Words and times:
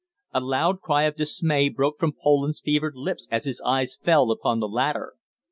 A 0.33 0.39
loud 0.39 0.81
cry 0.81 1.03
of 1.03 1.15
dismay 1.15 1.69
broke 1.69 1.99
from 1.99 2.13
Poland's 2.19 2.59
fevered 2.59 2.95
lips 2.95 3.27
as 3.29 3.45
his 3.45 3.61
eyes 3.63 3.97
fell 4.03 4.31
upon 4.31 4.59
the 4.59 4.67
latter. 4.67 5.13